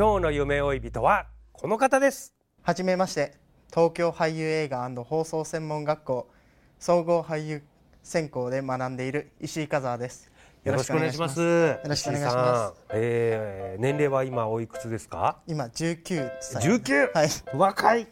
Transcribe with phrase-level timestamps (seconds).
[0.00, 2.34] 今日の夢追い人はこの方です。
[2.62, 3.34] はじめまして。
[3.68, 6.30] 東京俳優映画放送専門学校
[6.78, 7.62] 総合俳優
[8.02, 10.32] 専攻で学んでいる石井和也です。
[10.64, 11.42] よろしくお願いします。
[11.42, 12.74] よろしくお願いします。
[12.94, 15.36] えー、年齢は今おいくつですか？
[15.46, 16.62] 今19歳。
[16.62, 17.28] 19はい。
[17.54, 18.06] 若い。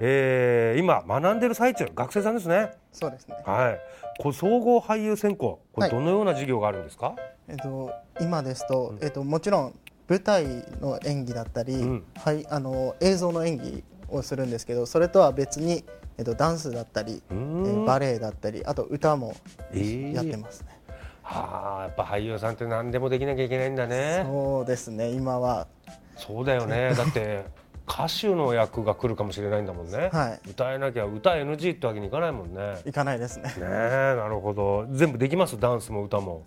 [0.00, 2.70] えー、今学んでる最中学生さんですね。
[2.92, 3.36] そうですね。
[3.44, 3.80] はい。
[4.22, 5.90] これ総合俳優専攻これはい。
[5.90, 7.14] どのような授業があるんですか、
[7.46, 10.44] えっと今ですと、えっともちろん舞台
[10.80, 12.04] の演技だったり、うん。
[12.16, 15.84] はいあの映像の演技をするんですけどそれとは別に
[16.18, 19.34] えっとダンスだったり、えうーバレエだったりあと歌も
[19.72, 20.12] えー。
[20.14, 20.68] やってますね、
[21.22, 24.22] はあやっぱ俳優さんって何でもできなきゃいけないんだね。
[24.26, 25.66] そうですね今は。
[26.16, 26.94] そうだよね。
[26.96, 27.44] だって
[27.88, 30.50] 歌手の役が来るかもしれないんだもんね、はい。
[30.50, 32.60] 歌えなきゃ歌 NG ってわけにいかないもんね。
[32.74, 34.86] ねいかないですねえなるほど。
[34.92, 35.58] 全部できます？
[35.60, 36.44] ダンスも歌も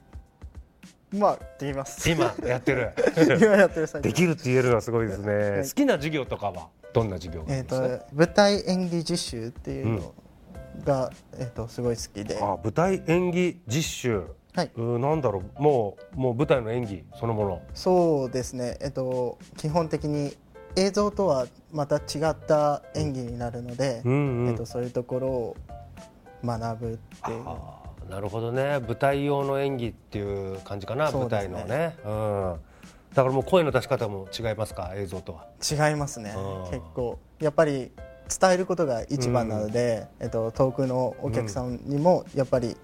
[1.11, 2.09] まあできます。
[2.09, 2.93] 今やってる。
[3.17, 5.67] 今やってる最中できるって言えるのはすごいですね、い。
[5.67, 10.13] 好きな授業とかはどんな授業えー、るんですか、と舞台演技実習っていうの
[10.83, 14.23] が、えー、とすごい好きで、あ舞台演技実習。
[14.55, 15.61] はい、うーなんだろう。
[15.61, 17.61] もうもう舞台の演技そのもの。
[17.73, 20.35] そうですね、えー、と基本的に
[20.75, 24.49] 映像とはまた違った演技になるので、うんうん。
[24.49, 25.57] えー、とそういうところを
[26.43, 27.43] 学ぶっていう
[28.09, 28.79] なるほどね。
[28.79, 31.29] 舞台用の演技っていう感じかな、ね。
[31.29, 32.55] 台のね、うん、
[33.13, 35.45] だからもう声の出し方も違いますか映像とは？
[35.89, 36.33] 違いますね。
[36.35, 36.71] うん。
[36.71, 37.91] 結構やっぱり
[38.39, 42.75] 伝えることが一番なので、えー、と遠くのお客さんにもやっぱり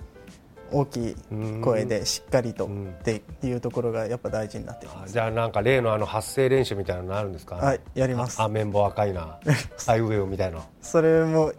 [0.71, 1.15] 大きい
[1.61, 2.89] 声でしっかりとうん。
[2.89, 5.13] っていうところがやっぱ大事になってます。
[5.13, 7.55] じゃあなんか例のあの発声練習みたいなのあるんですか？
[7.55, 8.39] はいやります。
[8.39, 9.39] ああ綿棒赤いな。
[9.87, 10.61] あいうえおみたいな。
[10.81, 11.51] それも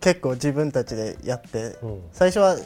[0.00, 2.02] 結構自分たちでやって、うん。
[2.12, 2.56] 最初は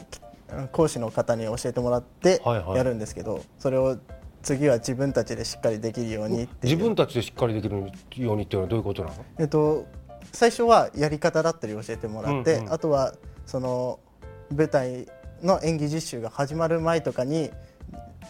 [0.71, 2.77] 講師の方に教えてもらってはいはい。
[2.77, 3.97] やるんですけど、それを
[4.41, 7.75] 次は自分たちでしっかりできるように自分たちでしっかりできる
[8.23, 9.15] ようにっていうのはどういうことなの？
[9.39, 9.85] えっと、
[10.31, 12.73] 最初はやり方だったり教えてもらって、うんうん。
[12.73, 13.15] あとは
[13.45, 13.99] その
[14.55, 15.07] 舞台
[15.41, 17.49] の演技実習が始まる前とかに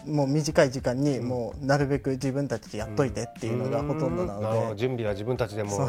[0.06, 5.88] もう短い時間にもうなるべく自分たちでやっといてっていうのがほとんどなので、準備は自分たちでも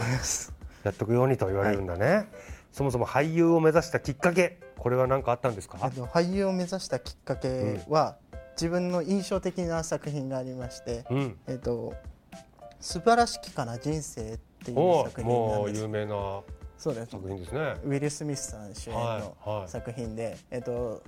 [0.83, 2.27] やっとくようにと言われるんだね、
[2.71, 5.79] そもそも俳優を目指したきっかけこれは何かあったんですか？
[5.83, 8.17] えっと、俳優を目指したきっかけは、
[8.53, 11.37] 自分の印象的な作品がありまして、うん。
[11.47, 11.93] えっと
[12.79, 16.41] 「素晴らしきかな人生」っていうお作品なんもうです有名な
[16.77, 17.11] そうです。
[17.11, 17.59] 作品ですね。
[17.83, 21.01] ウィル・スミスさん主演はいのはい作品で、えっと、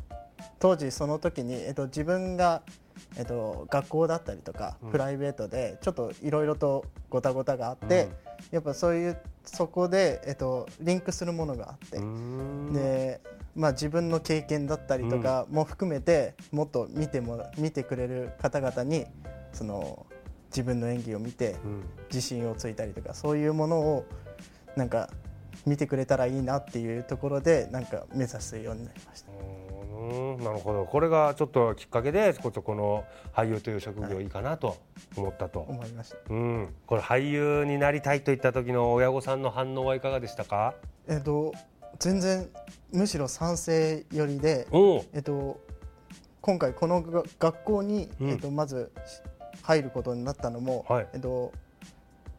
[0.58, 2.64] 当時その時に、えっと、自分が、
[3.18, 4.92] えっと、学校だったりとか、うん。
[4.92, 12.00] プライベートでちょっといろいろとごたごたがあって、うんやっぱそういうそこで、えっと、リンクするものがあって、
[12.74, 13.22] で、
[13.56, 19.06] まあ、自分の経験だったりとかも含めて、もっと見てもら見てくれる方々に
[19.54, 20.06] その
[20.50, 21.84] 自分の演技を見てうん。
[22.12, 24.06] 自信をついたりとかそういうものを
[24.76, 25.10] なんか
[25.66, 29.32] 見てくれたらいいなっていうところでなんか目指すようになりました。
[30.10, 30.86] うーんなるほど。
[30.86, 34.78] これがちょっときっかけでこそこの俳優という職業いいかなと
[35.16, 36.18] 思ったと、思いました。
[36.30, 40.74] うん、これ俳優になりたいといった時の親御さんの反応はいかがでしたか？
[41.08, 41.54] えっと
[42.00, 42.50] 全然
[42.92, 44.68] むしろ賛成寄りで、
[45.14, 45.60] えっと
[46.42, 48.30] 今回このが学校に、うん。
[48.30, 48.92] えっとまず
[49.62, 51.08] 入ることになったのも、はい。
[51.14, 51.52] えっと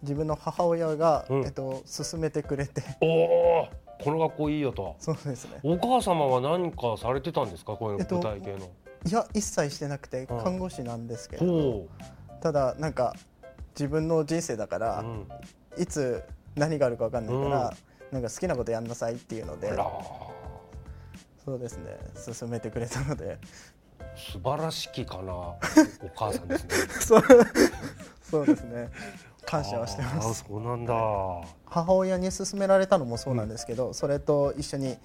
[0.02, 1.44] 自分の母親が、うん。
[1.44, 2.82] えっと勧めてくれて。
[3.00, 3.68] おお
[4.02, 4.96] この学校いいよと。
[4.98, 5.60] そうですね。
[5.62, 7.76] お母様は何かされてたんですか？
[7.76, 8.70] こういうえっと舞台系の、
[9.06, 10.38] いや一切してなくてうん。
[10.42, 11.88] 看護師なんですけれど、ほ
[12.40, 13.14] ただなんか
[13.78, 15.28] 自分の人生だから、う、うん、
[15.82, 16.22] いつ
[16.56, 17.76] 何があるか分かんないから、
[18.10, 19.72] なんか好きなことやんなさいっていうので
[21.44, 21.96] そうですね。
[22.38, 23.38] 勧めてくれたので。
[24.16, 25.58] 素晴らしきかなお
[26.14, 26.70] 母さんですね。
[27.00, 27.22] そう。
[28.22, 28.88] そうですね
[29.50, 30.44] 感謝はしてます。
[30.46, 30.94] そうなんだ。
[31.66, 34.96] 母親に勧められたのもそうなんですけど、それと一緒に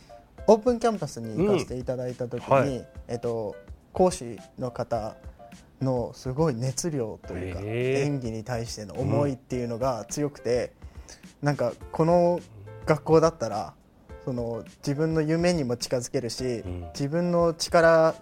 [0.48, 2.62] オープンキャンパスに行かせていただいた時に、うん。
[2.62, 2.88] はい。
[3.08, 3.56] えっと、
[3.92, 5.16] 講師の方
[5.82, 10.74] のすごい熱量というか、へー演技に対しての思いっていうのが強くて、
[11.42, 12.40] なんかこの
[12.86, 13.74] 学校だったら
[14.26, 16.90] その自分の夢にも近づけるし、ん。
[16.94, 18.16] 自分の力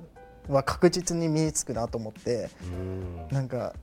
[0.50, 3.28] は確実に身につくなと思ってうん。
[3.30, 3.74] なんか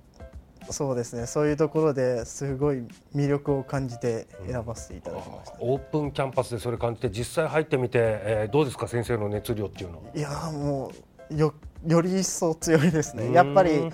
[0.72, 1.26] そうですね。
[1.26, 2.82] そういうところですごい
[3.14, 10.92] 魅力を感じて選ばせていただきました、オープンキャンパスでそれ感じて実際入ってみて、えーどうですか先生の熱量っていうのいやーも
[11.30, 11.54] うよ
[11.86, 13.28] より一層強いですうん。
[13.28, 13.90] ねやっぱり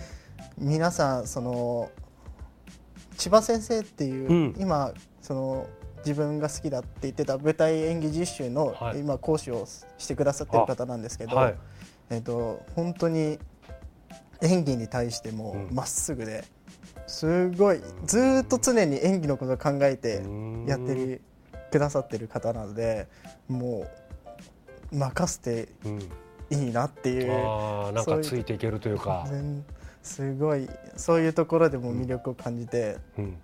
[0.58, 1.90] 皆さんその
[3.16, 4.54] 千葉先生っていう、うん。
[4.58, 5.66] 今その
[5.98, 9.00] 自分が好きだって言ってた舞台演技実習の、はい。
[9.00, 9.66] 今講師を
[9.98, 11.54] してくださってる方なんですけど、はい。
[12.10, 13.38] えっと本当に
[14.42, 15.74] 演技に対してもうん。
[15.74, 16.44] まっすぐで
[17.06, 17.80] すごい。
[18.04, 20.66] ずーっと常に演技のことを考えてうん。
[20.66, 21.22] やってる
[21.70, 23.08] くださってる方なので
[23.48, 23.86] も
[24.92, 26.00] う任せてうん。
[26.48, 27.32] いいなっていう。
[27.32, 29.26] あーなんかついていけるというか。
[29.28, 29.64] 全
[30.02, 30.68] すごい。
[30.96, 33.36] そういうところでも魅力を感じて、うん。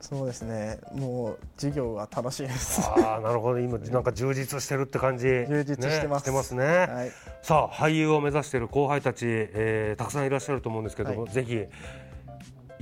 [0.00, 0.80] そうですね。
[0.92, 2.80] もう授業は楽しいです。
[2.82, 3.60] ああなるほど。
[3.60, 5.28] 今なんか充実してるって感じ。
[5.28, 6.22] 充実してます。
[6.22, 11.64] ね、してますね、はい、さあ俳優を目指している後輩たち、えーたくさんいらっしゃると思うんですけども、はぜひ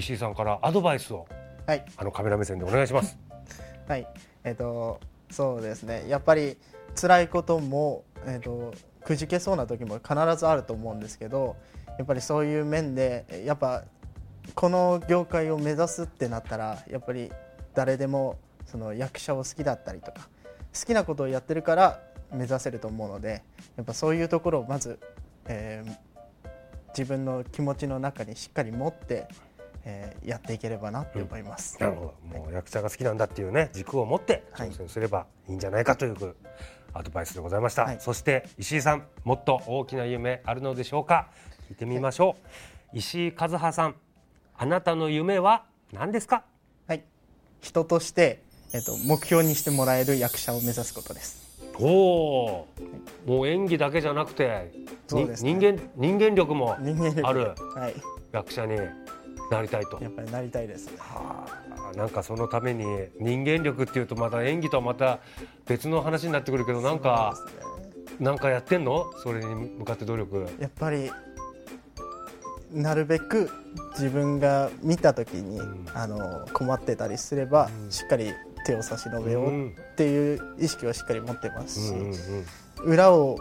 [0.01, 1.27] 石井さんからアドバイスを
[1.67, 1.85] はい。
[1.97, 3.17] あのカメラ目線でお願いします。
[3.87, 4.07] はい、
[4.45, 4.99] えっ、と
[5.31, 6.09] そうですね。
[6.09, 6.59] やっぱり
[7.01, 8.75] 辛いこともえっ、と
[9.05, 11.57] くじけそうな時も必ずあると思うんですけど
[11.97, 13.85] やっぱりそういう面でやっぱ
[14.55, 17.33] この業界を目指すってなったらやっぱり
[17.75, 20.29] 誰でもその役者を好きだったりとか
[20.79, 22.01] 好きなことをやってるから
[22.31, 23.43] 目指せると思うので
[23.77, 24.99] やっぱそういうところをまず、
[25.47, 26.11] えー
[26.97, 29.29] 自分の気持ちの中にしっかり持って、
[29.85, 31.79] えーやっていければなって思います。
[31.81, 32.39] なるほど。
[32.39, 34.71] もう役者が好きなんだっていうね軸を持ってはい。
[34.71, 36.35] 挑戦すればいいんじゃないかという
[36.93, 37.97] アドバイスでございました、はい。
[38.01, 41.29] そして石井さんもっと大きな夢あるのでしょうか。
[41.71, 42.37] 聞いてみましょ
[42.93, 43.95] う、石井和葉さん
[44.57, 46.45] あなたの夢は何ですか？
[46.87, 47.05] はい、
[47.61, 48.43] 人として、
[48.75, 51.41] えっと、目標にしてもらえる役者を目指すことです。
[51.79, 52.69] おお
[53.25, 55.55] もう演技だけじゃなくて、にそうですね。
[55.55, 57.95] 人間人間力もあるはい、
[58.33, 58.77] 役者に
[59.51, 59.99] なりたいと。
[60.01, 60.87] やっぱりなりたいです。
[60.87, 60.93] ね。
[60.99, 61.47] は
[61.93, 62.85] あなんかそのために
[63.19, 65.19] 人間力っていうとまた演技とはまた
[65.67, 67.57] 別の話になってくるけどなんかそうです
[68.21, 68.27] ね。
[68.27, 69.11] なんかやってんの？
[69.23, 70.47] それに向かって努力。
[70.61, 71.11] やっぱり
[72.73, 73.51] なるべく
[73.95, 75.87] 自分が見た時に、ん。
[75.95, 77.91] あの困ってたりすれば、うん。
[77.91, 78.33] しっかり
[78.67, 82.93] 手を差し伸べようっていう意識はしっかり持ってますし、うんうんうん。
[82.93, 83.39] 裏を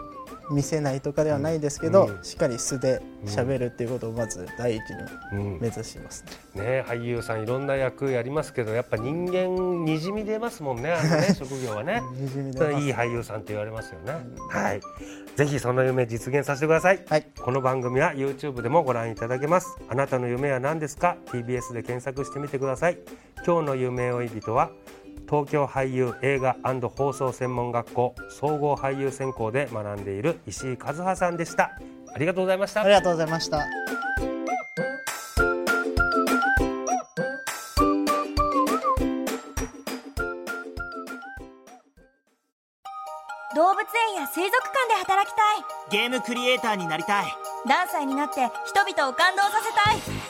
[0.50, 2.24] 見せないとかではないですけど、うん。
[2.24, 4.96] しっかり素で喋るっていうことをまず第一に
[5.32, 5.60] うん。
[5.60, 6.24] 目指します
[6.54, 6.62] ね。
[6.62, 12.02] ね俳優さんいろんな役やりますけどやっぱ人間にじみ出ますもんねあのね 職業はね。
[12.14, 14.14] にじみ出いい俳優さんって言われますよね。
[14.50, 14.80] はい。
[15.36, 17.04] ぜひその夢実現させてください。
[17.08, 17.26] はい。
[17.40, 19.78] この番組は YouTube でもご覧いただけます。
[19.88, 22.98] あなたの夢は何ですか？TBS で検索してみてください。
[23.46, 24.70] 今日の夢追い人は
[25.30, 26.56] 東京俳優映画
[26.88, 31.70] 放送専門学校総合俳優専攻で学んでいる石井和葉さんでした。
[32.12, 32.80] ありがとうございました。
[32.80, 33.58] ありがとうございました。
[43.54, 46.00] 動物園や水族館で働きたい。
[46.02, 47.26] ゲームクリエイターになりたい。
[47.66, 50.29] 何歳になって人々を感動させたい